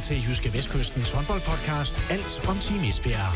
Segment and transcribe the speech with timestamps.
[0.00, 3.32] lytter til Jyske Vestkystens håndboldpodcast Alt om Team Esbjerg.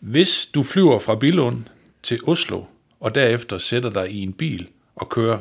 [0.00, 1.64] Hvis du flyver fra Billund
[2.02, 2.62] til Oslo,
[3.00, 5.38] og derefter sætter dig i en bil og kører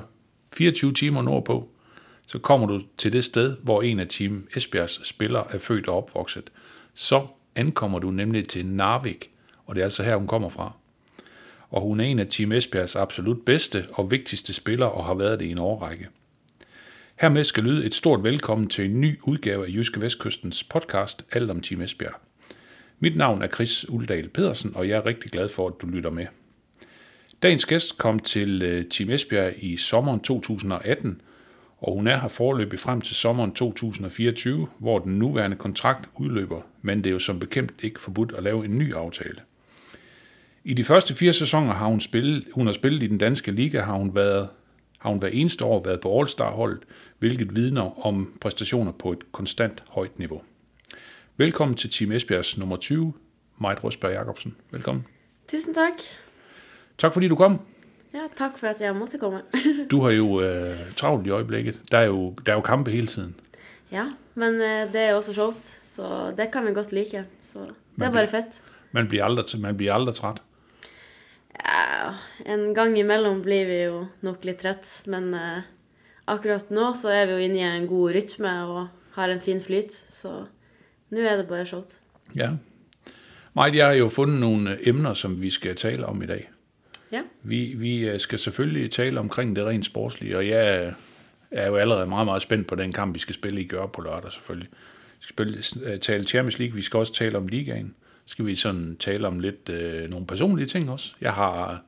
[0.54, 1.70] 24 timer nordpå,
[2.28, 5.98] så kommer du til det sted, hvor en af Team Esbjergs spillere er født og
[5.98, 6.50] opvokset.
[6.94, 9.30] Så ankommer du nemlig til Narvik,
[9.66, 10.74] og det er altså her, hun kommer fra.
[11.70, 15.40] Og hun er en af Team Esbjergs absolut bedste og vigtigste spillere, og har været
[15.40, 16.08] det i en årrække.
[17.22, 21.52] Hermed skal lyde et stort velkommen til en ny udgave af Jyske Vestkystens podcast Alt
[21.52, 22.14] om Team Esbjerg.
[23.00, 26.10] Mit navn er Chris Uldal Pedersen, og jeg er rigtig glad for, at du lytter
[26.10, 26.26] med.
[27.44, 31.22] Dagens gæst kom til øh, Team Esbjerg i sommeren 2018,
[31.78, 36.98] og hun er her forløbig frem til sommeren 2024, hvor den nuværende kontrakt udløber, men
[36.98, 39.40] det er jo som bekendt ikke forbudt at lave en ny aftale.
[40.64, 43.82] I de første fire sæsoner har hun spillet, hun har spillet i den danske liga,
[43.82, 44.48] har hun været
[45.00, 46.80] har hun hver eneste år været på All-Star-holdet,
[47.20, 50.42] hvilket vidner om præstationer på et konstant højt niveau.
[51.38, 53.14] Velkommen til Team Esbjergs nummer 20,
[53.62, 54.56] Majt Røsberg Jacobsen.
[54.72, 55.06] Velkommen.
[55.48, 55.94] Tusind tak.
[56.98, 57.62] Tak fordi du kom.
[58.14, 59.42] Ja, tak for at jeg måtte komme.
[59.92, 61.82] Du har jo øh, travlt i øjeblikket.
[61.92, 63.36] Der er, jo, der er jo kampe hele tiden.
[63.92, 64.06] ja,
[64.36, 67.26] men øh, det er også sjovt, så det kan vi godt like.
[67.54, 68.62] Så det Men er bare det- fedt.
[68.92, 70.42] Man bliver aldrig, man bliver aldrig træt.
[71.58, 72.14] Ja,
[72.46, 75.66] en gang imellom blir vi jo nok litt trett, men eh,
[76.30, 78.88] akkurat nå så er vi jo inne i en god rytme og
[79.18, 80.46] har en fin flyt, så
[81.10, 82.00] nå er det bare sjovt.
[82.36, 82.54] Ja.
[83.58, 86.50] Majt, jeg har jo fundet nogle emner, som vi skal tale om i dag.
[87.12, 90.94] Ja, Vi, vi øh, skal selvfølgelig tale omkring det rent sportslige, og jeg
[91.52, 94.02] er jo allerede meget, meget spændt på den kamp, vi skal spille i Gør på
[94.02, 94.70] lørdag selvfølgelig.
[95.20, 95.58] Vi skal spille,
[95.94, 97.96] øh, tale Champions League, vi skal også tale om ligaen.
[98.02, 101.12] Så skal vi sådan tale om lidt øh, nogle personlige ting også.
[101.22, 101.82] Jeg har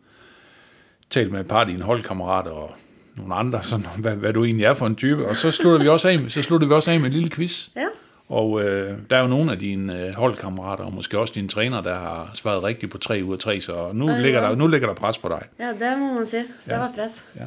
[1.10, 2.76] talt med et par af dine holdkammerater og
[3.16, 5.28] nogle andre, sådan, hvad, hvad du egentlig er for en type.
[5.28, 7.30] Og så slutter vi også af, med- så slutter vi også af med en lille
[7.30, 7.68] quiz.
[7.76, 7.86] ja.
[8.30, 11.82] Og øh, der er jo nogle af dine øh, holdkammerater, og måske også dine træner,
[11.82, 14.50] der har svaret rigtigt på 3 ud af 3, så nu, Ej, ligger ja.
[14.50, 15.42] der, nu ligger der pres på dig.
[15.60, 16.38] ja det må man si.
[16.38, 16.78] Det Ja.
[16.78, 17.26] var press.
[17.36, 17.42] Øh,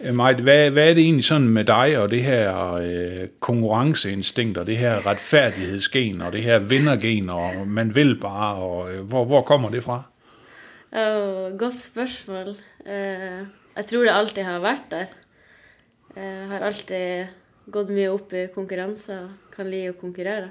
[0.00, 4.58] Øh, Majt, hvad, hvad er det egentlig sådan med dig og det her øh, konkurrenceinstinkt
[4.58, 9.24] og det her retfærdighedsgen og det her vindergen og man vil bare, og øh, hvor,
[9.24, 10.02] hvor kommer det fra?
[10.92, 12.56] Oh, godt spørgsmål.
[12.86, 13.44] Eh,
[13.76, 15.04] jeg tror det alltid har været der.
[16.16, 17.26] Jeg har alltid
[17.70, 19.18] gått mye opp i konkurranse
[19.52, 20.48] kan lide å konkurrere.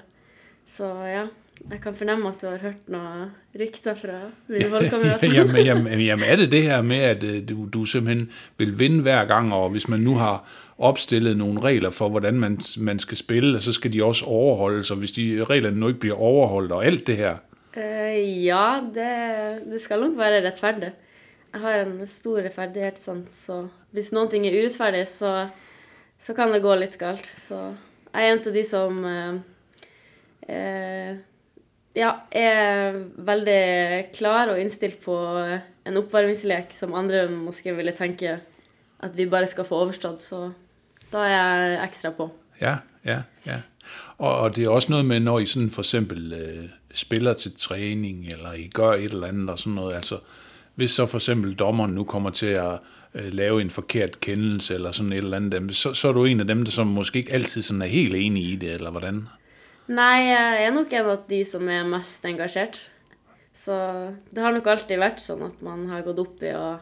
[0.68, 1.26] Så ja,
[1.72, 5.34] jeg kan fornemme at du har hørt noget rykter fra mine holdkamerater.
[5.34, 9.02] jamen, jamen, jamen er det det her med, at øh, du, du simpelthen vil vinde
[9.02, 13.18] hver gang, og hvis man nu har opstillet nogle regler for, hvordan man, man skal
[13.18, 16.86] spille, så skal de også overholdes, og hvis de reglerne nu ikke bliver overholdt, og
[16.86, 17.36] alt det her,
[17.78, 20.94] Eh, ja, det, det skal nok være rettferdig.
[21.54, 25.48] Jeg har en stor rettferdighetssans, så hvis ting er urettferdig, så,
[26.20, 27.28] så kan det gå litt galt.
[27.38, 27.74] Så
[28.14, 29.36] jeg er en av de som eh,
[30.50, 31.18] eh,
[31.98, 33.62] ja, er veldig
[34.14, 35.18] klar og innstilt på
[35.88, 38.38] en oppvarmingslek som andre måske ville tenke
[39.00, 40.52] at vi bare skal få overstått, så
[41.12, 42.32] da er jeg ekstra på.
[42.62, 42.76] Ja,
[43.06, 43.62] ja, ja.
[44.18, 47.52] Og, og det er også noget med, når I sådan for eksempel øh, spiller til
[47.58, 50.20] træning, eller I gør et eller andet og sådan noget, altså
[50.76, 52.80] hvis så for eksempel dommeren nu kommer til at
[53.14, 56.40] øh, lave en forkert kendelse, eller sådan et eller andet, så, så er du en
[56.40, 59.28] af dem, der som måske ikke altid sådan er helt enig i det, eller hvordan?
[59.88, 62.82] Nei, jeg er nok en av de som er mest engasjert.
[63.58, 63.74] Så
[64.34, 66.76] det har nok alltid vært sånn at man har gått opp i å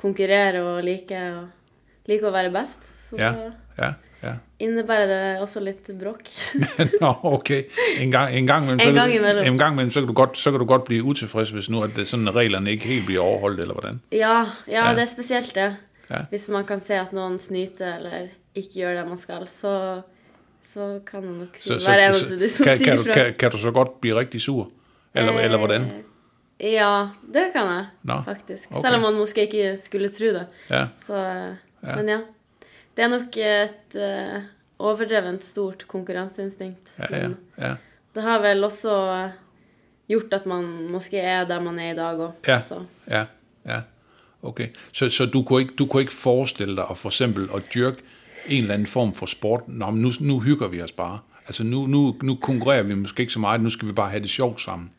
[0.00, 2.82] konkurrere og like, og like å være best.
[3.06, 3.30] Så Ja,
[3.78, 3.92] ja,
[4.24, 4.32] ja.
[4.58, 6.26] innebærer det også litt bråk.
[7.02, 7.66] Nå, okay.
[8.00, 9.44] En gang, en gang imellem, En gang du- imellem.
[9.52, 11.84] En gang imellem, så kan, du godt, så kan du godt blive utilfreds, hvis nu
[11.84, 14.00] at det, sådan, at reglerne ikke helt bliver overholdt, eller hvordan?
[14.12, 14.94] ja, ja, Ja.
[14.94, 15.76] det er spesielt det.
[16.10, 16.24] Ja.
[16.30, 20.02] Hvis man kan se at noen snyter eller ikke gjør det man skal, så,
[20.66, 22.96] så kan man nok Så, så, være en så av de som kan, kan, sier
[22.96, 23.12] du, fra.
[23.12, 24.68] kan, kan du så godt blive rigtig sur?
[25.14, 25.86] Eller, Eh, eller hvordan?
[26.60, 28.70] Ja, det kan jeg Nå, faktisk.
[28.72, 28.82] ok.
[28.84, 30.46] Selv om man måske ikke skulle tro det.
[30.70, 30.86] Ja.
[31.00, 31.54] Så, eh,
[31.86, 31.96] Ja.
[31.96, 32.18] Men ja.
[32.96, 34.42] Det er nok et eh,
[34.78, 36.94] overdrevent stort konkurranseinstinkt.
[36.98, 37.28] Ja, ja,
[37.58, 37.74] ja.
[38.14, 39.30] det har vel også
[40.08, 42.32] gjort at man måske er der man er i dag òg.
[42.48, 42.60] Ja.
[42.60, 43.24] Så Ja,
[43.66, 43.80] ja.
[44.42, 44.68] Okay.
[44.92, 48.02] Så, så du, kunne ikke, du kunne ikke forestille dig at for eksempel at dyrke
[48.48, 49.68] en eller anden form for sport?
[49.68, 51.18] Nå, men nu, nu hygger vi os bare.
[51.46, 54.22] Altså nu, nu, nu konkurrerer vi måske ikke så meget, nu skal vi bare have
[54.22, 54.90] det sjovt sammen.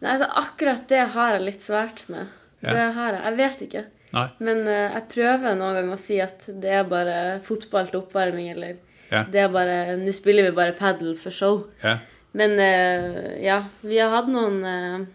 [0.00, 2.26] Nei, altså akkurat det har jeg litt svært med.
[2.62, 2.68] Ja.
[2.72, 3.22] Det har jeg.
[3.24, 3.82] Jeg vet ikke.
[4.12, 4.28] Nej.
[4.38, 8.50] Men eh, jeg prøver noen ganger å si at det er bare fotball til oppvarming,
[8.54, 8.74] eller
[9.10, 9.24] Ja.
[9.32, 11.64] det er bare Nå spiller vi bare padel for show.
[11.82, 11.96] Ja,
[12.32, 15.06] Men eh, ja, vi har hatt noen eh,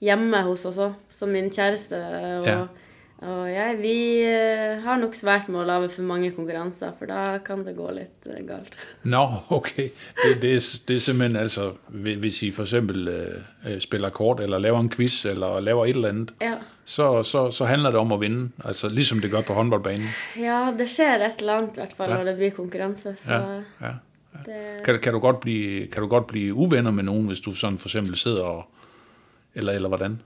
[0.00, 1.98] hjemme hos oss òg, som min kjæreste.
[2.40, 2.60] Og Ja.
[3.20, 7.36] Og ja, vi eh, har nok svært med å lage for mange konkurranser, for da
[7.44, 8.78] kan det gå litt eh, galt.
[9.04, 9.20] Nå,
[9.52, 9.90] okay.
[10.22, 14.08] Det, det, er, det er simpelthen altså, hvi- hvis I for eksempel øh, øh, spiller
[14.16, 16.54] kort, eller laver en quiz, eller laver et eller andet, Ja.
[16.84, 20.08] så, så, så handler det om at vinde, altså ligesom det gør på håndboldbanen.
[20.40, 22.16] ja, det skjer et eller annet i hvert fall Ja.
[22.16, 23.92] når det blir konkurranse, så Ja, ja.
[24.46, 27.52] det Kan, kan, du godt blive, kan du godt blive uvenner med nogen, hvis du
[27.54, 28.64] sådan for eksempel sidder og...
[29.54, 30.20] Eller, eller hvordan?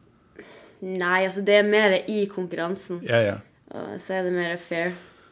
[0.84, 3.34] Nei, altså det er mer i konkurransen, Ja, ja.
[3.70, 4.90] og så er det mer fair.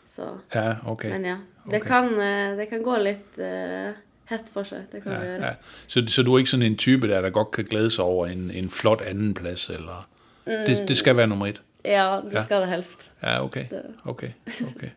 [0.09, 0.23] Så
[0.55, 1.11] Ja, okay.
[1.13, 1.37] Men ja,
[1.71, 1.87] det, Okay.
[1.89, 3.93] kan, eh, det kan gå litt eh,
[4.31, 4.79] hett for seg.
[4.93, 5.47] Det kan det Ja, gjøre.
[5.47, 5.53] ja.
[5.87, 8.27] Så, så du er ikke sådan en type, der, der godt kan glæde sig over
[8.27, 10.09] en, en flot andenplads, eller...
[10.47, 11.63] Det, det skal være nummer et.
[11.85, 12.43] Ja, det Ja.
[12.43, 13.11] skal det helst.
[13.23, 13.43] Ja.
[13.55, 13.83] Det.
[14.05, 14.29] okay,
[14.77, 14.89] okay.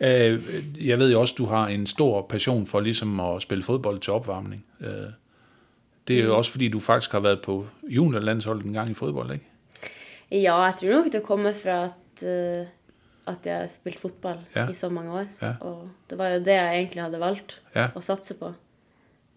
[0.00, 0.44] Øh,
[0.86, 4.12] jeg ved jo også, du har en stor passion for ligesom at spille fodbold til
[4.12, 4.64] opvarmning.
[4.80, 4.88] Øh,
[6.08, 9.32] det er jo også fordi, du faktisk har været på juniorlandsholdet en gang i fodbold,
[9.32, 9.44] ikke?
[10.32, 12.66] Ja, jeg tror nok det kommer fra at, eh,
[13.30, 14.66] at jeg har spilt fotball Ja.
[14.68, 15.26] i så mange år.
[15.42, 15.52] Ja.
[15.60, 17.88] Og det var jo det jeg egentlig hadde valgt Ja.
[17.94, 18.54] å satse på.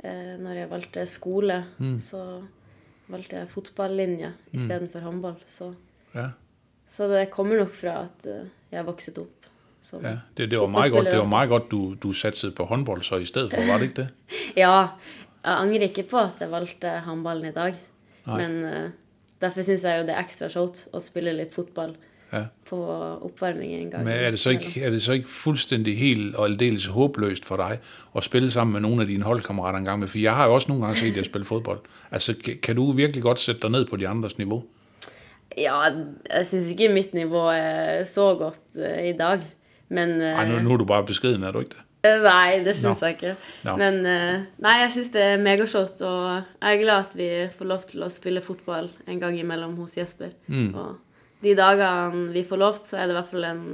[0.03, 1.97] Eh, når jeg valgte skole, Mm.
[1.99, 2.43] så
[3.09, 5.35] valgte jeg fotballinje istedenfor håndball.
[5.47, 5.73] Så,
[6.87, 9.35] så det kommer nok fra at eh, jeg vokset opp
[9.81, 10.17] som ja.
[10.35, 13.15] Det, det, var meget godt, det var meget godt, du, du satsede på håndbold så
[13.21, 14.09] i stedet for, var det ikke det?
[14.57, 14.89] Ja,
[15.43, 17.75] jeg angrer ikke på at jeg valgte håndballen i dag.
[18.27, 18.37] Nei.
[18.37, 18.89] Men eh,
[19.41, 21.95] derfor syns jeg jo det er ekstra showt å spille litt fotball
[22.33, 22.43] Ja.
[22.69, 22.77] på
[23.25, 24.03] oppvarming en gang.
[24.05, 27.57] Men er det, så ikke, er det så ikke fuldstændig helt og aldeles håbløst for
[27.57, 27.79] dig
[28.15, 30.07] at spille sammen med nogle af dine holdkammerater en gang med?
[30.07, 31.79] For jeg har jo også nogle gange set jer spille fodbold.
[32.11, 34.63] Altså, kan, du virkelig godt sætte dig ned på de andres niveau?
[35.57, 35.81] Ja,
[36.35, 39.39] jeg syns ikke mitt nivå er så godt eh, i dag.
[39.89, 41.83] Men eh, Ej, nu, nu er du bare beskeden, er du ikke det?
[42.03, 43.35] Eh, Nei, det syns jeg ikke.
[43.79, 47.71] Men eh, nei, jeg syns det er megashot, og jeg er glad at vi får
[47.73, 50.33] lov til å spille fotball en gang imellom hos Jesper.
[50.47, 50.71] Mm.
[50.75, 53.67] Og de dagene vi får lov, så er det i hvert fall en,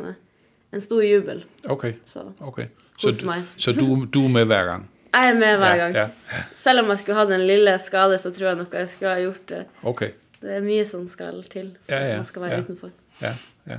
[0.72, 1.46] en stor jubel.
[1.70, 2.70] Okay, Så okay.
[2.98, 3.42] Så, mig.
[3.60, 4.86] så du, du er med hver gang?
[5.16, 5.96] jeg er med hver ja, gang.
[5.96, 9.16] Ja, Selv om jeg skulle hatt en lille skade, så tror jeg nok jeg skulle
[9.16, 9.66] ha gjort det.
[9.84, 10.14] okay.
[10.46, 12.64] Det er mye som skal til for Ja, ja, at man skal være ja.
[12.66, 12.90] utenfor.
[13.22, 13.32] Ja,
[13.72, 13.78] ja.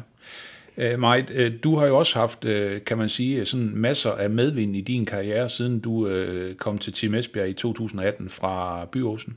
[0.79, 4.31] Øh, Majt, øh, du har jo også haft, øh, kan man sige, sådan masser af
[4.31, 9.37] medvind i din karriere, siden du øh, kom til Team Esbjerg i 2018 fra Byåsen.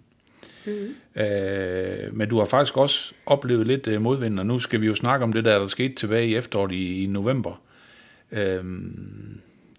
[0.66, 1.22] Mm.
[1.22, 4.96] Øh, men du har faktisk også oplevet lidt øh, modvind, og nu skal vi jo
[4.96, 7.62] snakke om det der, der skete tilbage i efteråret i, i november.
[8.32, 8.64] Øh,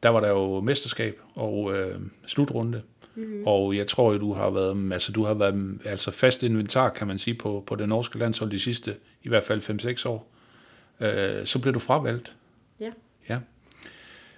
[0.02, 1.94] der var der jo mesterskab og øh,
[2.26, 2.82] slutrunde.
[3.14, 3.42] Mm.
[3.46, 7.18] Og jeg tror du har været, altså, du har været altså fast inventar, kan man
[7.18, 9.60] sige, på, på det norske landshold de sidste, i hvert fald
[10.04, 10.30] 5-6 år.
[11.00, 12.32] Øh, så blev du fravalgt.
[12.80, 12.90] Ja.
[13.28, 13.38] Ja.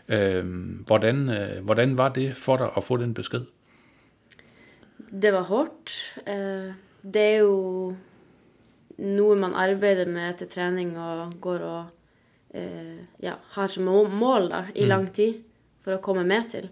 [0.09, 0.47] Øh,
[0.87, 3.45] hvordan, øh, hvordan var det for dig at få den besked?
[5.23, 6.19] Det var hårdt.
[6.27, 6.73] Eh,
[7.03, 7.95] Det er jo
[8.99, 11.87] noe man arbeider med til trening og går og
[12.55, 15.41] eh, ja, har som må- mål da, i lang tid
[15.83, 16.69] for å komme med til.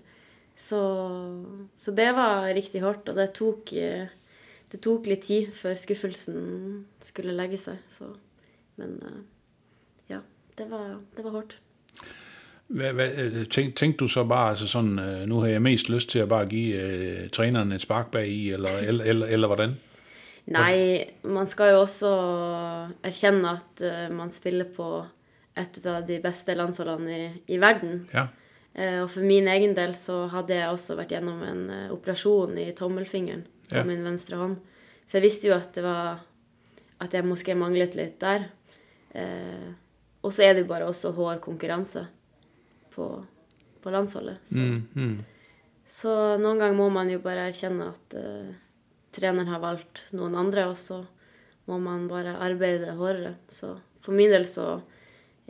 [0.56, 0.78] Så,
[1.76, 4.06] så det var riktig hardt, og det tok, eh,
[4.70, 7.78] det tok litt tid før skuffelsen skulle legge seg.
[7.90, 8.12] Så,
[8.76, 9.10] men ja,
[10.60, 11.58] det var, det var hardt.
[12.66, 15.88] Hvad, hvad, øh, tænk, tænkte du så bare, altså sådan, øh, nu har jeg mest
[15.88, 19.46] lyst til at bare give øh, træneren et spark bag i, eller, eller, eller, eller
[19.46, 19.74] hvordan?
[20.46, 22.10] Nei, man skal jo også
[23.02, 25.04] erkjenne at eh, man spiller på
[25.58, 28.06] et av de beste landsholdene i, i verden.
[28.14, 28.26] Ja,
[28.78, 32.52] Eh, og for min egen del så hadde jeg også vært gjennom en eh, operasjon
[32.58, 33.82] i tommelfingeren på Ja.
[33.84, 34.60] min venstre hånd.
[35.06, 36.20] Så jeg visste jo at det var
[37.00, 38.44] At jeg måske manglet litt der.
[39.14, 39.72] Eh,
[40.20, 42.04] og så er det jo bare også hård konkurranse
[42.94, 43.06] på,
[43.80, 44.40] på landsholdet.
[44.44, 44.58] Så.
[44.60, 45.20] mm, mm.
[45.90, 48.50] Så noen ganger må man jo bare erkjenne at eh,
[49.10, 51.00] treneren har valgt noen andre, og så
[51.66, 53.34] må man bare arbeide hardere.
[53.50, 53.72] Så
[54.04, 54.80] for min del så,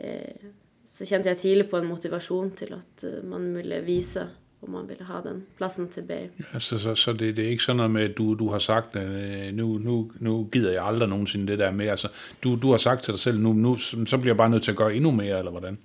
[0.01, 0.49] eh,
[0.85, 4.25] så kjente jeg tidlig på en motivasjon til at eh, man ville vise
[4.61, 6.45] om man ville ha den plassen til BI.
[6.53, 8.95] Altså, så, så det, det er ikke sådan noget med, at du, du har sagt,
[8.95, 11.87] øh, nu, nu, nu gider jeg aldrig nogensinde det der med.
[11.87, 12.09] Altså,
[12.43, 14.63] du, du har sagt til dig selv, nu, nu, så så bliver jeg bare nødt
[14.63, 15.77] til at gøre endnu mere, eller hvordan?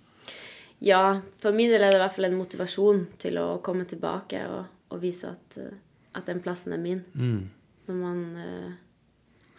[0.81, 4.43] Ja, for min del er det i hvert fall en motivasjon til å komme tilbake
[4.49, 5.79] og, og vise at, eh,
[6.15, 7.01] at den plassen er min.
[7.15, 7.49] Mm.
[7.87, 8.75] Når man eh,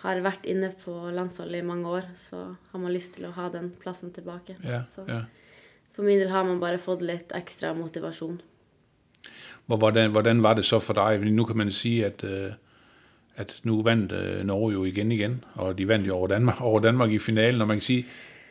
[0.03, 3.50] har vært inne på landsholdet i mange år, så har man lyst til å ha
[3.53, 4.59] den plassen tilbake.
[4.63, 5.24] Ja, så ja.
[5.95, 8.38] for min del har man bare fått litt ekstra motivasjon.
[9.65, 11.19] Hvor, hvordan, hvordan var det så for dig?
[11.19, 12.51] Nu kan man sige, at, øh,
[13.36, 16.79] at nu vandt øh, Norge jo igen igen, og de vandt jo over Danmark, over
[16.79, 18.05] Danmark i finalen, og man kan sige,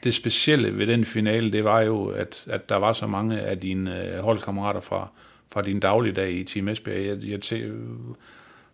[0.05, 3.61] det specielle ved den finale, det var jo, at, at der var så mange af
[3.61, 5.09] dine øh, holdkammerater fra,
[5.53, 7.07] fra din dagligdag i Team Esbjerg.
[7.07, 7.61] Jeg, jeg tæ,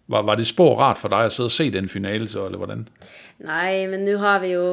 [0.07, 2.59] var, var det spor rart for dig at sidde og se den finale så, eller
[2.59, 2.89] hvordan?
[3.39, 4.67] Nei, men nå har vi jo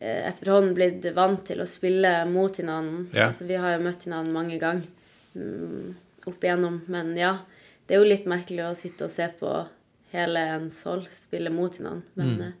[0.00, 3.04] eh, efterhånden blitt vant til å spille mot hverandre.
[3.12, 3.26] Ja.
[3.26, 4.86] Altså, vi har jo møtt hverandre mange ganger
[5.34, 5.94] mm,
[6.26, 7.38] opp igjennom, men ja.
[7.86, 9.50] Det er jo litt merkelig å sitte og se på
[10.12, 12.02] hele ens hold spille mot hverandre.
[12.16, 12.42] Men Mm.
[12.42, 12.52] eh,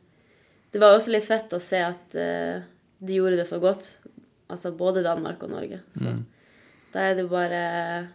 [0.72, 2.62] det var også litt fett å se at eh,
[3.00, 3.94] de gjorde det så godt.
[4.50, 5.80] Altså både Danmark og Norge.
[5.96, 6.24] Så Mm.
[6.92, 8.08] da er det bare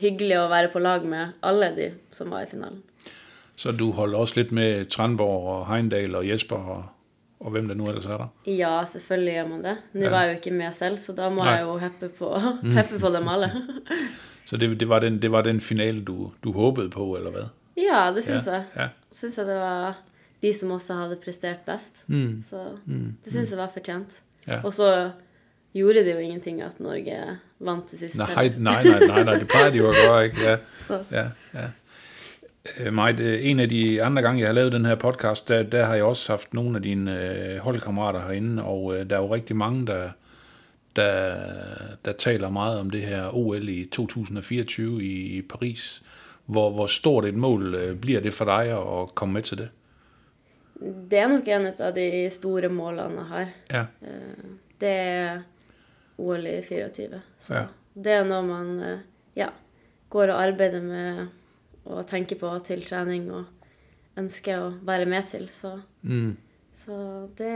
[0.00, 2.82] hyggelig å være på lag med alle de som var i finalen.
[3.56, 6.84] Så du holder også lidt med Tranborg og Heindal og Jesper og,
[7.40, 8.28] og hvem der nu ellers er der?
[8.46, 9.78] Ja, selvfølgelig gjør man det.
[9.94, 10.10] Nå Ja.
[10.10, 11.56] var jeg jo ikke med selv, så da må Nei.
[11.56, 12.30] jeg jo heppe på,
[12.78, 13.50] heppe på dem alle.
[14.50, 17.44] Så det, det, var den, det var den finale, du, du håbede på, eller hvad?
[17.76, 18.64] ja, det syns ja, jeg.
[18.76, 18.88] Ja.
[19.12, 19.98] Syns jeg det var
[20.42, 22.04] de som også hadde prestert best.
[22.06, 22.44] Mm.
[22.46, 22.56] Så
[23.24, 24.22] det syns jeg var fortjent.
[24.48, 24.60] Ja.
[24.64, 25.10] Og så
[25.72, 28.18] gjorde det jo ingenting at Norge vant til sist.
[28.18, 30.42] Nej, nej, nej, nej, nej, det plejer de jo at gøre, ikke?
[30.42, 30.56] Ja,
[30.88, 31.66] Så ja, ja.
[32.78, 35.62] Øh, Majt, øh, en af de andre gange, jeg har lavet den her podcast, der,
[35.62, 39.20] der har jeg også haft nogle af dine øh, holdkammerater herinde, og øh, der er
[39.20, 40.10] jo rigtig mange, der,
[40.96, 41.36] der,
[42.04, 46.02] der taler meget om det her OL i 2024 i, Paris.
[46.46, 49.68] Hvor, hvor stort et mål øh, bliver det for dig at komme med til det?
[51.10, 53.48] det er nok en av de store målene jeg har.
[53.70, 53.84] Ja,
[54.80, 55.42] Det er
[56.18, 57.20] OL i 24.
[57.38, 57.64] Så Ja.
[57.94, 58.98] det er noe man eh,
[59.36, 59.48] ja,
[60.10, 61.26] går og arbeider med
[61.84, 63.44] og tenker på til trening og
[64.16, 65.48] ønsker å være med til.
[65.52, 66.36] Så, mm,
[66.76, 67.52] så det,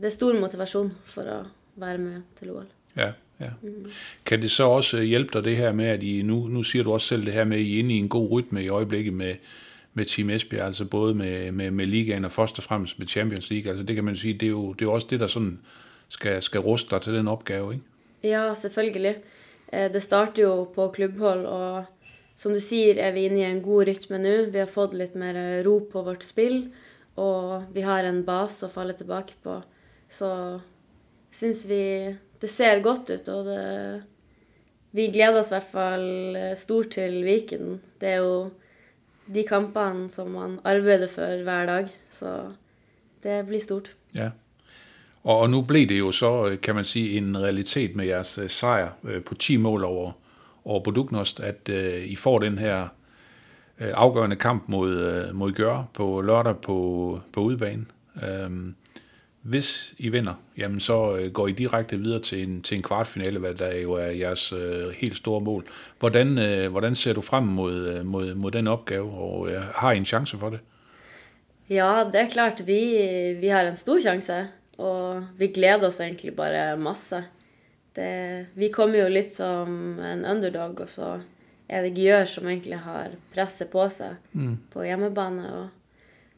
[0.00, 1.38] det er stor motivasjon for å
[1.76, 2.66] være med til OL.
[2.96, 3.50] ja, ja.
[4.24, 6.82] Kan det så også øh, hjælpe dig det her med, at I, nu, nu siger
[6.84, 8.68] du også selv det her med, at I er inde i en god rytme i
[8.68, 9.34] øjeblikket med,
[9.94, 13.50] med Team Esbjerg, altså både med, med, med ligaen og først og fremmest med Champions
[13.50, 13.70] League.
[13.70, 15.58] Altså det kan man sige, det er jo, det er jo også det, der sådan
[16.08, 17.84] skal, skal ruste dig til den opgave, ikke?
[18.24, 19.16] Ja, selvfølgelig.
[19.72, 21.84] Eh, Det starter jo på klubbhold, og
[22.36, 24.50] som du sier, er vi inne i en god rytme nå.
[24.50, 26.70] Vi har fått litt mer ro på vårt spill,
[27.16, 29.62] og vi har en base å falle tilbake på.
[30.10, 30.60] Så
[31.30, 34.02] syns vi det ser godt ut, og det
[34.90, 37.80] Vi gleder oss i hvert fall eh, stort til Viken.
[38.00, 38.50] Det er jo
[39.28, 42.52] de kampene som man arbeider for hver dag, så
[43.22, 43.92] det blir stort.
[44.14, 44.30] Ja.
[45.22, 48.38] Og, og nu blev det jo så, øh, kan man sige, en realitet med jeres
[48.38, 50.12] øh, sejr øh, på 10 mål over,
[50.64, 52.88] over Bodugnost, at uh, I får den her
[53.80, 57.86] afgørende kamp mod, mod Gør på lørdag på, på udebane.
[58.22, 58.74] Øhm,
[59.42, 63.38] hvis I vinder, jamen så øh, går I direkte videre til en, til en kvartfinale,
[63.38, 65.64] hvad der jo er jeres øh, helt store mål.
[65.98, 69.92] Hvordan, øh, hvordan ser du frem mod, øh, mod, mod den opgave, og øh, har
[69.92, 70.60] I en chance for det?
[71.70, 72.66] Ja, det er klart.
[72.66, 72.80] Vi,
[73.40, 74.48] vi har en stor sjanse.
[74.78, 77.24] Og vi gleder oss egentlig bare masse.
[77.96, 81.16] Det, vi kommer jo litt som en underdog, og så
[81.68, 84.20] er det Gjør som egentlig har presset på seg
[84.72, 85.48] på hjemmebane.
[85.50, 85.66] Og,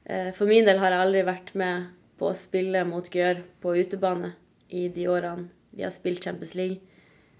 [0.06, 3.72] eh, for min del har jeg aldri vært med på å spille mot Gjør på
[3.80, 4.34] utebane
[4.76, 6.80] i de årene vi har spilt Champions League.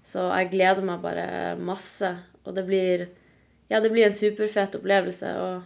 [0.07, 2.07] Så jeg gleder meg bare masse.
[2.47, 3.03] Og det blir,
[3.69, 5.33] ja, det blir en superfet opplevelse.
[5.37, 5.63] Og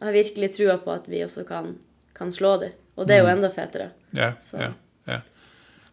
[0.00, 1.76] jeg har virkelig trua på at vi også kan,
[2.18, 2.74] kan slå dem.
[2.96, 3.90] Og det er jo enda fetere.
[4.16, 4.72] Ja, Så- ja,
[5.08, 5.20] ja.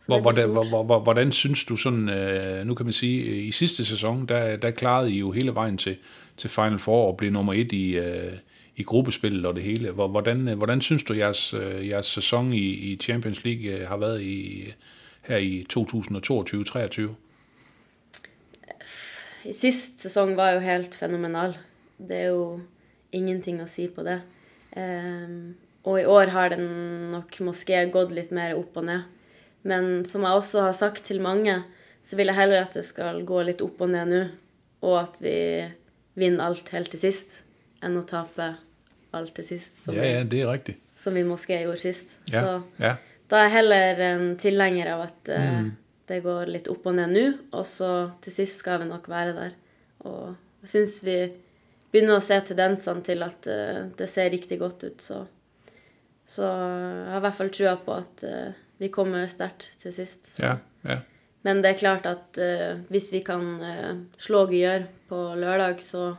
[0.08, 4.56] Hvordan, hvordan synes du sådan, øh, nu kan man sige, øh, i sidste sæson, der,
[4.56, 5.98] der klarede I jo hele vejen til,
[6.38, 8.34] til Final Four og blev nummer et i, øh,
[8.80, 9.92] i gruppespillet og det hele.
[9.92, 13.98] Hvordan, øh, hvordan synes du, jeres, øh, jeres sæson i, i Champions League øh, har
[13.98, 14.74] været i,
[15.22, 17.10] her i 2022-23?
[19.46, 21.58] I Sist sesong var jo helt fenomenal.
[21.98, 22.60] Det er jo
[23.12, 24.22] ingenting at si på det.
[24.78, 26.68] Ehm, og i år har den
[27.12, 29.02] nok måske gået lidt mer op og ned.
[29.64, 31.64] Men som jeg også har sagt til mange,
[32.04, 34.24] så vil jeg hellere at det skal gå lidt op og ned nu,
[34.82, 35.64] og at vi
[36.16, 37.46] vinner alt helt til sist,
[37.84, 38.69] end at tape
[39.18, 40.78] alt til sist, som, Ja, ja, det er rigtigt.
[40.96, 42.18] som vi måske gjorde sist.
[42.32, 42.96] Ja, Så ja,
[43.30, 45.70] da er jeg heller en tilhenger av at eh,
[46.08, 49.34] det går litt opp og ned nå, og så til sist skal vi nok være
[49.38, 49.52] der.
[50.06, 51.18] Og jeg syns vi
[51.92, 55.26] begynner å se tendensene til at eh, det ser riktig godt ut, så
[56.30, 60.28] Så jeg har i hvert fall trua på at eh, vi kommer sterkt til sist.
[60.36, 60.44] Så.
[60.44, 61.00] ja, ja.
[61.42, 66.18] Men det er klart at eh, hvis vi kan eh, slå Gyør på lørdag, så,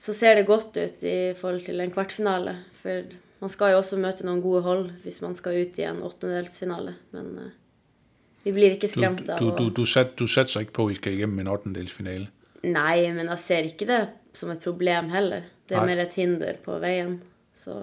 [0.00, 2.54] så ser det godt ut i forhold til en kvartfinale.
[2.80, 3.10] For
[3.42, 6.94] man skal jo også møte noen gode hold hvis man skal ut i en åttendedelsfinale.
[7.16, 7.50] Men eh,
[8.46, 10.88] vi blir ikke Du, skremt av du, å du, du, sat, du satser ikke på,
[10.88, 11.84] at I skal igennem en 8.
[11.92, 12.30] finale.
[12.64, 14.00] Nei, men jeg ser ikke det
[14.36, 15.44] som et problem heller.
[15.68, 15.92] Det er Nei.
[15.92, 17.18] mer et hinder på veien.
[17.56, 17.76] Så.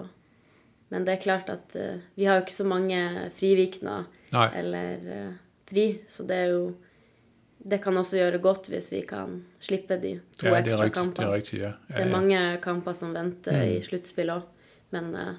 [0.90, 5.32] Men det er klart at eh, vi har jo ikke så mange frivikner eller eh,
[5.70, 6.62] fri, så det er jo
[7.68, 11.16] Det kan også gjøre godt hvis vi kan slippe de to ja, det ekstra rigtigt,
[11.16, 11.72] det er rigtigt, ja.
[11.90, 13.70] ja, Det er mange kamper som venter Mm.
[13.76, 14.42] i sluttspill òg,
[14.90, 15.34] men eh,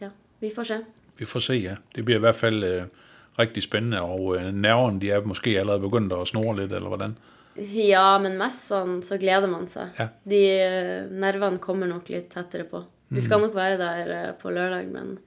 [0.00, 0.08] ja,
[0.40, 0.78] vi får se.
[1.18, 1.76] Vi får se, ja.
[1.94, 2.82] Det bliver i hvert fald øh,
[3.38, 7.16] rigtig spændende, og øh, nerverne de er måske allerede begyndt at snore lidt, eller hvordan?
[7.56, 9.90] Ja, men mest sånn så gleder man seg.
[9.98, 10.06] Ja.
[10.24, 12.84] De eh, nervene kommer nok litt tettere på.
[13.12, 15.18] De skal nok være der eh, på lørdag, men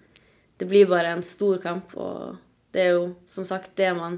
[0.59, 1.93] det blir bare en stor kamp.
[1.97, 2.37] Og
[2.73, 4.17] det er jo som sagt det man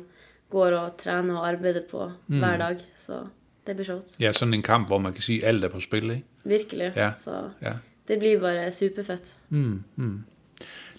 [0.50, 2.78] går og trener og arbeider på hver dag.
[2.98, 3.20] Så
[3.68, 4.16] det blir showt.
[4.22, 6.24] Ja, sådan en kamp, hvor man kan sige, at alt er på spil, ikke?
[6.46, 6.94] Virkelig.
[6.96, 7.12] Ja.
[7.18, 7.74] Så Ja.
[8.08, 9.34] det blir bare superfett.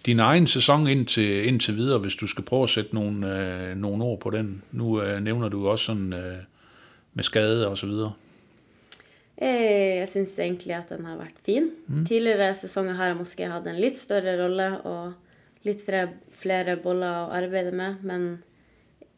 [0.07, 4.05] Din egen sæson indtil, indtil videre, hvis du skal prøve at sætte nogle, øh, nogle
[4.05, 4.63] ord på den.
[4.73, 6.37] Nu øh, nævner du også sådan øh,
[7.15, 8.13] med skade og så videre.
[9.43, 11.71] Eh, Jeg syns egentlig at den har vært fin.
[12.07, 15.13] Tidligere sesonger har jeg måske hatt en litt større rolle og
[15.67, 18.43] litt flere, flere boller å arbeide med, men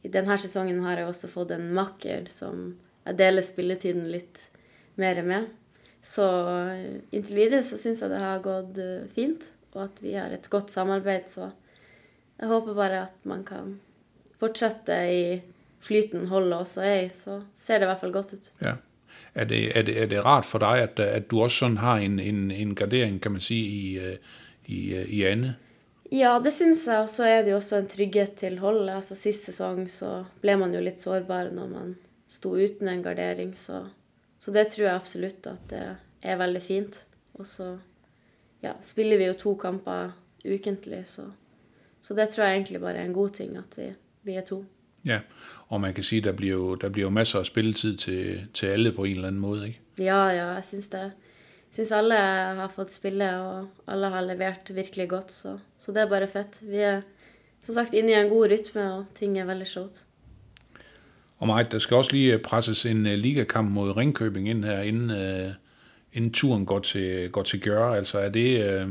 [0.03, 2.71] i denne sesongen har jeg også fått en makker som
[3.05, 4.47] jeg deler spilletiden litt
[5.01, 5.49] mer med.
[6.03, 6.27] Så
[6.71, 10.33] eh, inntil videre så syns jeg det har gått eh, fint, og at vi har
[10.33, 11.51] et godt samarbeid, så
[12.41, 13.75] jeg håper bare at man kan
[14.41, 15.25] fortsette i
[15.85, 18.53] flyten holdet også er i, så ser det i hvert fall godt ut.
[18.61, 18.79] Ja.
[19.35, 21.99] Er det, er, det, er det rart for dig, at, at du også sådan har
[21.99, 24.17] en, en, en gardering, kan man sige, i, øh,
[24.67, 25.57] i, øh, i Anne?
[26.11, 27.05] Ja, det syns jeg.
[27.05, 28.93] Og så er det jo også en trygghet til holdet.
[28.97, 31.95] Altså Sist sesong så ble man jo litt sårbar når man
[32.31, 33.55] sto uten en gardering.
[33.59, 33.85] Så,
[34.39, 35.85] så det tror jeg absolutt at det
[36.23, 37.05] er veldig fint.
[37.39, 37.77] Og så
[38.63, 40.11] ja, spiller vi jo to kamper
[40.45, 41.27] ukentlig, så,
[42.01, 43.91] så det tror jeg egentlig bare er en god ting at vi,
[44.23, 44.65] vi er to.
[45.05, 45.21] Ja,
[45.69, 48.67] og man kan sige, der bliver jo, der bliver jo masser af spilletid til, til
[48.67, 49.81] alle på en eller anden måde, ikke?
[49.99, 51.13] Ja, ja, jeg syns det.
[51.71, 52.15] Syns alle
[52.59, 55.33] har fått spille, og alle har levert virkelig godt.
[55.33, 56.61] Så, så det er bare fett.
[56.67, 57.03] Vi er
[57.63, 60.05] som sagt inne i en god rytme, og ting er veldig showt.
[61.39, 64.83] Og Marit, der skal også lige øh, presses en uh, ligakamp mod Ringkøbing ind her,
[64.83, 65.53] inden, uh,
[66.13, 67.97] inden turen går til, går til gøre.
[67.97, 68.91] Altså er det, uh,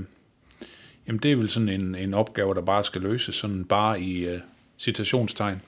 [1.07, 4.35] jamen det er vel sådan en, en opgave, der bare skal løses, sådan bare i
[4.35, 4.39] uh,
[4.77, 5.61] citationstegn.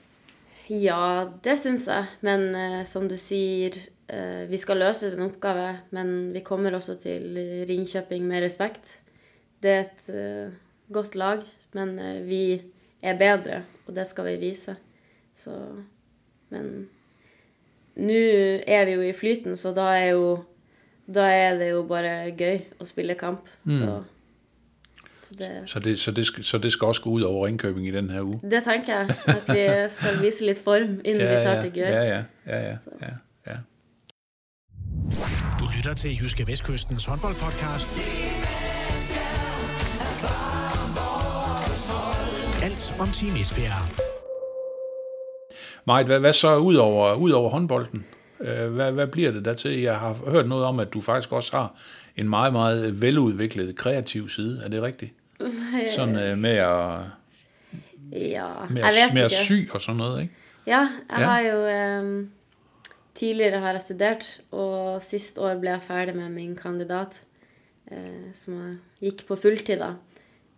[0.70, 2.04] Ja, det syns jeg.
[2.20, 3.80] Men eh, som du sier, eh,
[4.50, 5.78] vi skal løse den oppgave.
[5.90, 8.98] Men vi kommer også til Ringkjøping med respekt.
[9.62, 10.54] Det er et eh,
[10.92, 12.62] godt lag, men eh, vi
[13.02, 14.76] er bedre, og det skal vi vise.
[15.34, 15.50] Så
[16.52, 16.88] Men
[17.96, 18.18] nå
[18.66, 20.44] er vi jo i flyten, så da er jo
[21.06, 23.48] Da er det jo bare gøy å spille kamp.
[23.66, 24.02] Så,
[25.22, 27.88] så det Så det, så, det skal, så det skal også gå ud over Ringkøbing
[27.88, 28.40] i den her uge.
[28.50, 29.16] Det tenker jeg.
[29.26, 31.88] At vi skal vise litt form innen vi tar til Gøy.
[31.90, 33.16] ja, ja, ja, ja, ja, ja.
[35.62, 37.88] Du lytter til Jyske Vestkystens håndboldpodcast.
[42.62, 43.88] Alt om Team Esbjerg.
[45.84, 48.04] Marit, hvad, hvad så ud over, ud over håndbolden?
[48.40, 49.80] Øh, Hvad, hvad bliver det der til?
[49.80, 51.74] Jeg har hørt noget om, at du faktisk også har
[52.16, 54.62] en meget, meget veludviklet kreativ side.
[54.64, 55.12] Er det rigtigt?
[55.96, 56.98] Sådan øh, med at,
[58.12, 60.34] Ja, med jeg at, med at sy og sådan noget, ikke?
[60.66, 61.24] Ja, jeg Ja.
[61.24, 62.30] har jo em,
[63.14, 67.22] Tidligere har jeg studert, og sist år ble jeg ferdig med min kandidat,
[67.90, 69.90] eh, som jeg gikk på fulltid da,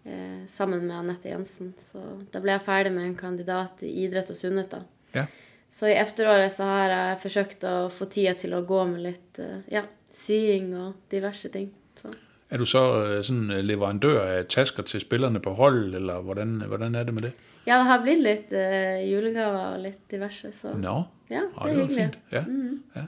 [0.07, 1.73] eh, sammen med Anette Jensen.
[1.83, 4.85] Så da ble jeg ferdig med en kandidat i idrett og sunnhet da.
[5.15, 5.27] Ja.
[5.75, 9.41] Så i efteråret så har jeg forsøkt å få tida til å gå med litt
[9.43, 9.83] eh, ja,
[10.15, 11.73] sying og diverse ting.
[11.99, 12.13] Så.
[12.55, 16.95] Er du så øh, sådan leverandør af tasker til spillerne på hold, eller hvordan, hvordan
[16.95, 17.33] er det med det?
[17.65, 20.97] Ja, det har blitt litt eh, julegaver og litt diverse, så Nå,
[21.33, 21.97] ja, det er hyggelig.
[21.97, 22.19] fint.
[22.33, 22.43] Ja.
[22.97, 23.07] ja.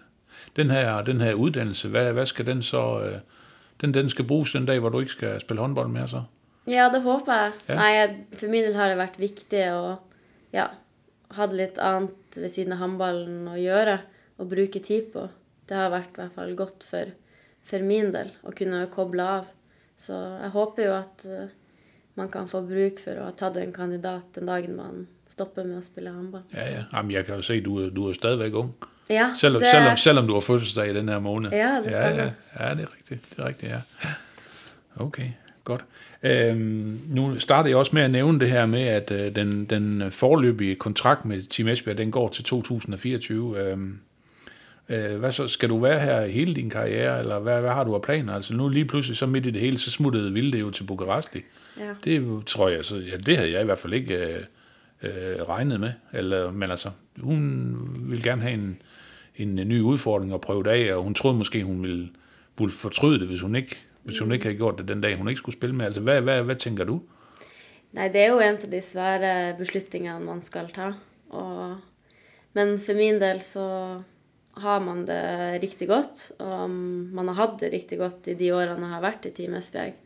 [0.56, 2.84] Den her, den her uddannelse, hvad, hvad skal den så...
[3.04, 3.18] Øh,
[3.80, 6.22] den, den skal bruges den dag, hvor du ikke skal spille håndbold mere så?
[6.66, 7.52] Ja, det håper jeg.
[7.68, 7.74] Ja.
[7.76, 9.98] Nei, for min del har det vært viktig å
[10.54, 10.70] ja,
[11.36, 13.98] ha litt annet ved siden av håndballen å gjøre
[14.40, 15.26] og bruke tid på.
[15.68, 17.12] Det har vært i hvert fall godt for,
[17.66, 19.52] for min del å kunne koble av.
[20.00, 21.54] Så jeg håper jo at eh,
[22.16, 25.80] man kan få bruk for å ha tatt en kandidat den dagen man stopper med
[25.80, 26.44] å spille håndball.
[26.54, 26.84] Ja, ja.
[26.92, 28.74] Jamen, jeg kan jo se, du du er stadigvæk ung.
[29.08, 31.52] Ja, Selvom, det, selvom, selvom du har fødselsdag i den her måned.
[31.54, 32.32] Ja, det ja, stemmer.
[32.58, 33.28] ja, ja, det er rigtigt.
[33.30, 33.80] Det er rigtigt, ja.
[34.96, 35.28] Okay,
[35.64, 35.84] godt.
[36.22, 40.10] Øhm, nu starter jeg også med at nævne det her med, at øh, den, den
[40.10, 43.60] forløbige kontrakt med Team Esbjerg, den går til 2024.
[43.60, 43.98] Øhm,
[44.88, 45.48] øh, hvad så?
[45.48, 48.34] Skal du være her hele din karriere, eller hvad, hvad har du af planer?
[48.34, 51.42] Altså nu lige pludselig, så midt i det hele, så smuttede Vilde jo til Bukaresti.
[51.78, 51.94] ja.
[52.04, 54.40] Det tror jeg, så, ja, det havde jeg i hvert fald ikke øh,
[55.02, 55.92] øh, regnet med.
[56.12, 58.82] Eller, men altså, hun ville gerne have en,
[59.36, 62.08] en, ny udfordring at prøve det af, og hun troede måske, hun ville,
[62.58, 65.28] ville fortryde det, hvis hun ikke hvis hun ikke havde gjort det den dag, hun
[65.28, 65.86] ikke skulle spille med.
[65.86, 67.00] Altså, hvad, hvad, hvad tænker du?
[67.92, 70.92] Nei, det er jo en av de svære beslutningene man skal ta.
[71.30, 71.76] Og,
[72.52, 73.66] men for min del så
[74.56, 78.86] har man det riktig godt, og man har hatt det riktig godt i de årene
[78.86, 79.96] jeg har vært i Team Esbjerg.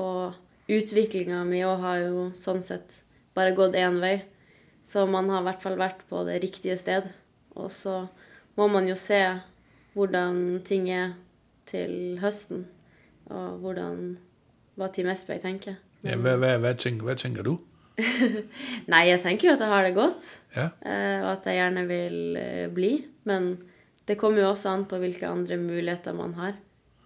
[0.00, 3.02] Og utviklinga mi òg har jo sånn sett
[3.36, 4.16] bare gått én vei.
[4.84, 7.10] Så man har i hvert fall vært på det riktige sted.
[7.54, 8.06] Og så
[8.56, 9.20] må man jo se
[9.92, 11.12] hvordan ting er
[11.68, 12.64] til høsten,
[13.28, 14.16] og hvordan
[14.80, 15.76] hva Team Esbjerg tenker.
[16.02, 17.58] Ja, hvad, hvad, hvad, tænker, hvad tænker du?
[18.92, 21.84] Nei, jeg tenker jo at jeg har det godt, Ja, eh, og at jeg gjerne
[21.86, 22.92] vil eh, bli.
[23.28, 23.52] Men
[24.08, 26.54] det kommer jo også an på hvilke andre muligheter man har.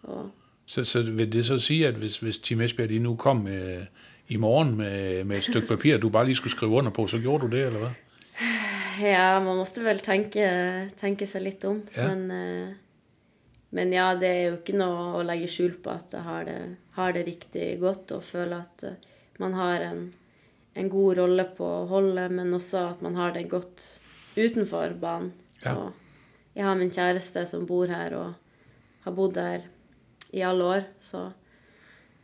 [0.02, 0.30] Og
[0.66, 3.87] så, så vil det så sige, at hvis, hvis Team Esbjerg lige nu kom med,
[4.28, 7.18] i morgen med, med et stykke papir, du bare lige skulle skrive under på, så
[7.18, 7.90] gjorde du det, eller hvad?
[9.12, 10.48] ja, man måtte vel tenke,
[10.98, 11.82] tenke seg litt om.
[11.96, 12.09] Ja.
[12.14, 12.74] Men, eh,
[13.70, 16.61] men ja, det er jo ikke noe å legge skjul på at jeg har det,
[16.98, 18.98] har det riktig godt, og føler at eh,
[19.38, 20.02] man har en,
[20.74, 23.87] en god rolle på holdet, men også at man har det godt
[24.37, 25.30] utenfor banen.
[25.62, 25.76] Ja.
[25.76, 26.05] Og
[26.56, 28.32] jeg har min kjæreste som bor her, og
[29.04, 29.66] har bodd her
[30.32, 31.28] i alle år, så,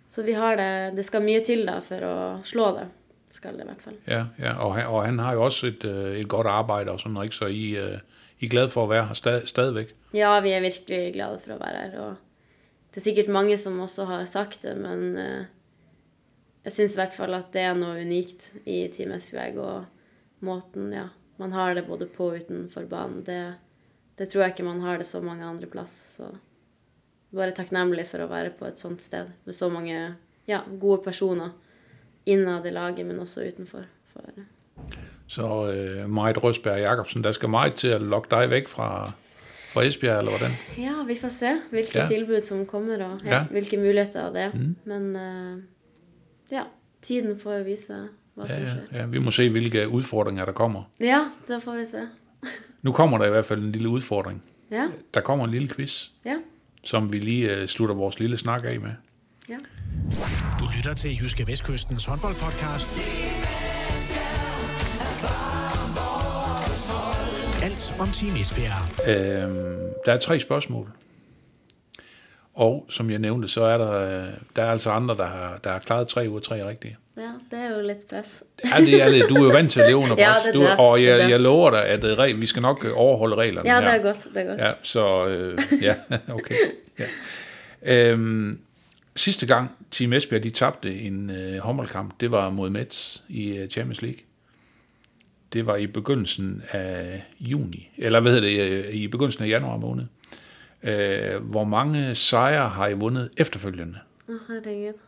[0.09, 2.89] så vi har det Det skal mye til da for å slå det.
[3.33, 3.95] Skal det i hvert fall.
[4.05, 7.01] Ja, ja og, han, og han har jo også et, øh, et godt arbejde og
[7.01, 7.37] sådan noget, ikke?
[7.37, 7.99] så I, øh,
[8.41, 9.95] I er glade for at være her stad, stadigvæk.
[10.15, 11.97] Ja, vi er virkelig glade for å være her.
[12.01, 12.17] Og
[12.93, 15.49] det er sikkert mange som også har sagt det, men eh,
[16.67, 19.57] jeg syns i hvert fall at det er noe unikt i Team Esbjerg.
[19.57, 21.09] Og måten ja,
[21.41, 23.41] man har det både på og utenfor banen, det,
[24.23, 25.97] det tror jeg ikke man har det så mange andre plass.
[26.17, 26.29] Så
[27.35, 29.97] bare takknemlig for å være på et sånt sted med så mange
[30.47, 31.51] ja, gode personer
[32.29, 33.89] innad i laget, men også utenfor.
[34.13, 34.23] For,
[35.33, 38.89] Så øh, Marit Røsberg Jacobsen, der skal meget til at lokke dig væk fra,
[39.73, 40.57] fra Esbjerg, eller hvordan?
[40.79, 42.07] Ja, vi får se hvilke Ja.
[42.09, 43.45] tilbud som kommer, og ja, Ja.
[43.51, 44.53] hvilke muligheter det er.
[44.55, 44.77] Mm.
[44.85, 45.63] Men eh,
[46.53, 46.63] ja,
[47.03, 48.99] tiden får jo vise hva Ja, som ja, skjer.
[49.01, 50.83] ja, vi må se, hvilke udfordringer der kommer.
[51.01, 52.09] Ja, da får vi se.
[52.83, 54.43] Nu kommer der i hvert fald en lille udfordring.
[54.71, 56.35] Ja, Der kommer en lille quiz, ja,
[56.85, 58.91] som vi lige øh, slutter vores lille snak af med.
[59.49, 59.57] ja.
[60.61, 62.99] Du lytter til Jyske Vestkystens håndboldpodcast.
[67.63, 69.09] Alt om Team Esbjerg.
[69.09, 70.91] Øhm, der er tre spørgsmål.
[72.55, 75.71] Og som jeg nævnte, så er der, øh, der er altså andre, der har, der
[75.73, 76.97] har klaret tre ud af tre rigtige.
[77.83, 78.43] Ja, det er jo litt press.
[78.65, 79.29] Ja, det er det.
[79.29, 80.43] Du er jo vant til at leve under Ja, pres.
[80.43, 80.77] det er Du, det.
[80.79, 81.31] og Det jeg, det.
[81.31, 83.91] jeg lover dig, at øh, vi skal nok øh, overholde reglerne Ja, her.
[83.91, 84.25] det er godt.
[84.35, 84.61] det er godt.
[84.61, 85.95] Ja, så øh, ja,
[86.39, 86.55] okay.
[86.99, 87.05] Ja.
[88.11, 88.59] Øhm,
[89.17, 93.69] sidste gang Team Esbjerg de tabte en øh, håndboldkamp, det var mod Mets i øh,
[93.69, 94.21] Champions League.
[95.53, 99.77] Det var i begyndelsen af juni, eller hvad hedder det, øh, i begyndelsen af januar
[99.77, 100.05] måned.
[100.83, 103.99] Øh, hvor mange sejre har I vundet efterfølgende?
[104.29, 104.99] Å, herregud.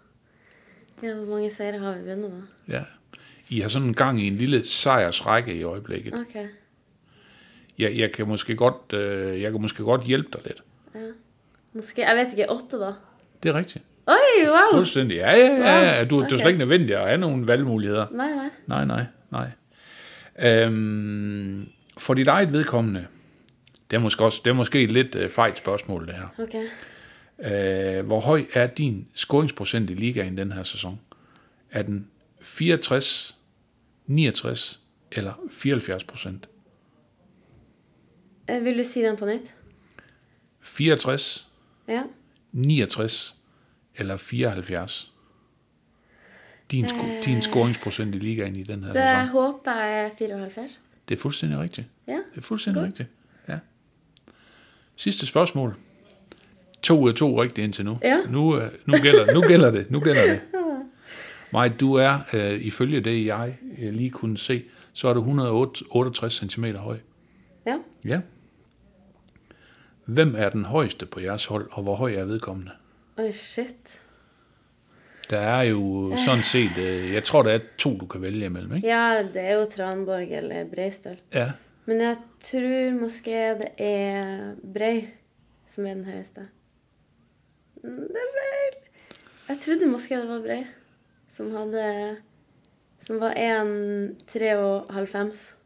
[1.02, 2.74] Ja, hvor mange seire har vi vunnet, da?
[2.76, 2.82] Ja.
[3.48, 6.14] I har sådan en gang i en lille sejrsrække i øjeblikket.
[6.14, 6.34] Ok.
[7.78, 10.62] Jeg, jeg, kan måske godt, øh, jeg kan måske godt hjælpe dig lidt.
[10.94, 11.00] Ja.
[11.72, 12.92] Måske, jeg vet ikke, åtte, da?
[13.42, 13.84] Det er rigtigt.
[14.06, 14.54] Oi, wow!
[14.72, 15.14] Fuldstændig.
[15.16, 15.98] Ja, ja, ja.
[15.98, 16.04] ja.
[16.04, 16.30] Du, okay.
[16.30, 16.48] du er slet Okay.
[16.48, 18.06] ikke nødvendig at have nogle valgmuligheder.
[18.10, 18.48] Nei, nei.
[18.66, 19.50] Nej, nej, nej.
[20.50, 23.06] Øhm, for dit eget vedkommende,
[23.90, 26.44] det er måske, også, det er måske et lidt øh, fejt spørgsmål, det her.
[26.44, 26.54] Ok.
[27.38, 31.00] Øh, hvor høj er din scoringsprocent i ligaen den her sæson?
[31.70, 32.08] Er den
[32.40, 33.38] 64,
[34.06, 34.80] 69
[35.12, 36.48] eller 74 procent?
[38.48, 39.54] Eh, Vil du si den på nytt?
[40.60, 41.48] 64,
[41.88, 42.02] Ja.
[42.52, 43.36] 69
[43.96, 45.12] eller 74?
[46.70, 49.26] Din, sko- din scoringsprocent i ligaen i den her Det sæson?
[49.28, 50.80] håper jeg er 74.
[51.08, 51.86] Det er fuldstændig rigtigt.
[52.06, 52.12] Ja.
[52.12, 52.88] Det er fuldstændig Godt.
[52.88, 53.08] rigtigt.
[53.48, 53.58] Ja.
[54.96, 55.76] Sidste spørgsmål.
[56.84, 57.98] To ud af to rigtigt indtil nu.
[58.02, 58.20] Ja.
[58.30, 59.90] Nu, øh, nu, gælder, nu gælder det.
[59.90, 60.40] Nu gælder det.
[61.52, 66.34] Maj, du er, øh, ifølge det jeg øh, lige kunne se, så er du 168
[66.34, 66.96] cm høj.
[67.66, 67.78] Ja.
[68.04, 68.20] Ja.
[70.04, 72.70] Hvem er den højeste på jeres hold, og hvor høj er vedkommende?
[73.18, 74.00] Oi, shit.
[75.30, 78.74] Der er jo sådan set, øh, jeg tror, der er to, du kan vælge imellem,
[78.74, 78.88] ikke?
[78.88, 81.16] Ja, det er jo Tranborg eller Breistøl.
[81.34, 81.52] Ja.
[81.86, 85.08] Men jeg tror måske det er Brei
[85.66, 86.40] som er den høyeste.
[87.84, 88.74] Det er feil.
[89.48, 90.64] Jeg trodde måske det var Brei
[91.36, 92.16] som hadde
[93.00, 95.56] Som var 1,93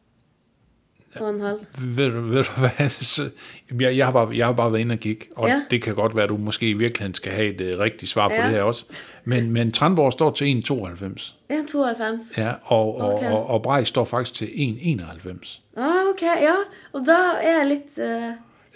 [1.20, 1.59] og en halv.
[1.85, 2.88] Ved, du- ved du hvad?
[3.14, 3.31] Så,
[3.70, 5.62] jamen, jeg, jeg, har bare, jeg har bare været inde og kigge, og ja.
[5.70, 8.28] Det kan godt være, at du måske i virkeligheden skal have et uh, rigtigt svar
[8.28, 8.42] på Ja.
[8.42, 8.85] det her også.
[9.24, 11.35] Men, men Trandborg står til 1,92.
[11.52, 12.40] 1,92.
[12.42, 13.31] Ja, og, og, Okay.
[13.31, 15.61] og, og Brej står faktisk til 1,91.
[15.76, 16.54] Ah, ok, ja.
[16.92, 18.04] Og da er jeg litt uh,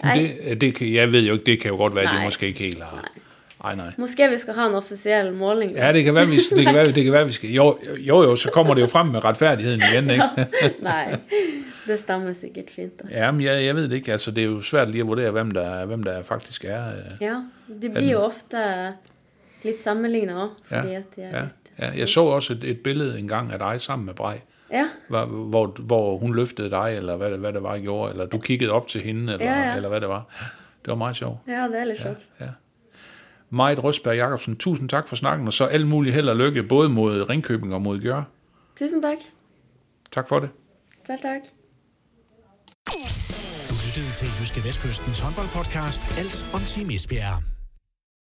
[0.03, 2.15] Nei, Det, det kan, jeg ved jo ikke, det kan jo godt være, at de
[2.15, 2.25] Nej.
[2.25, 2.95] måske ikke helt har.
[2.95, 3.09] Nej,
[3.63, 3.91] nej.
[3.97, 5.71] måske vi skal ha en offisiell måling.
[5.71, 7.49] Ja, det kan være, vi, det kan være, det kan være, vi skal...
[7.49, 10.23] Jo, jo, jo, så kommer det jo frem med retfærdigheden igen, ikke?
[10.89, 11.15] Nei,
[11.87, 12.99] det stemmer sikkert fint.
[13.03, 13.07] da.
[13.11, 14.11] Ja, men jeg, jeg ved det ikke.
[14.11, 16.87] Altså, det er jo svært lige at vurdere, hvem der, hvem der faktisk er.
[16.87, 17.21] øh.
[17.21, 17.35] Ja,
[17.81, 18.57] de blir jo ofte
[19.63, 21.41] litt sammenlignet òg, fordi Ja, at er ja.
[21.41, 24.39] litt Ja, jeg så også et, et billede engang af dig sammen med Brej,
[24.71, 24.85] Ja.
[25.09, 28.25] hvor, hvor, hvor hun løftede dig, eller hvad, det- hvad det var, I gjorde, eller
[28.25, 29.75] du kiggede op til hende, eller, Ja, ja.
[29.75, 30.23] eller hvad det var.
[30.81, 31.37] Det var meget sjovt.
[31.47, 32.25] ja, det er litt sjovt.
[32.41, 32.45] Ja.
[33.53, 36.89] Majt Røsberg Jacobsen, tusind tak for snakken, og så alt muligt held og lykke, både
[36.89, 38.23] mod Ringkøbing og mod Gjør.
[38.79, 39.17] Tusen takk.
[40.11, 40.49] Tak for det.
[41.05, 41.43] Selv takk.
[43.69, 47.62] Du lyttede til Jyske Vestkystens håndboldpodcast Alt om Team Esbjerg.